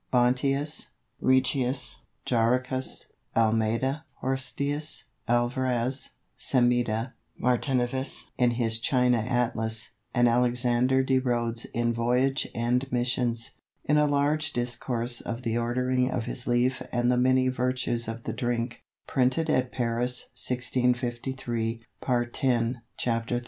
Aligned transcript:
Bontius, 0.11 0.95
Riccius, 1.21 1.97
Jarricas, 2.25 3.11
Almeyda, 3.37 4.03
Horstius, 4.23 5.11
Alvarez, 5.27 6.13
Sameda, 6.39 7.13
Martinivus 7.39 8.31
in 8.35 8.49
his 8.53 8.79
China 8.79 9.19
Atlas, 9.19 9.91
and 10.11 10.27
Alexander 10.27 11.03
de 11.03 11.19
Rhodes 11.19 11.65
in 11.65 11.93
Voyage 11.93 12.47
and 12.55 12.91
Missions, 12.91 13.59
in 13.83 13.97
a 13.99 14.07
large 14.09 14.53
discourse 14.53 15.21
of 15.21 15.43
the 15.43 15.55
ordering 15.59 16.09
of 16.09 16.25
this 16.25 16.47
leaf 16.47 16.81
and 16.91 17.11
the 17.11 17.15
many 17.17 17.47
vertues 17.47 18.07
of 18.07 18.23
the 18.23 18.33
drink; 18.33 18.81
printed 19.05 19.51
at 19.51 19.71
Paris, 19.71 20.31
1653, 20.33 21.83
part 22.01 22.43
x. 22.43 22.77
chap. 22.97 23.27
13. 23.29 23.39